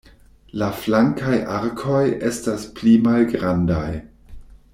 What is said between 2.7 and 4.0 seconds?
pli malgrandaj.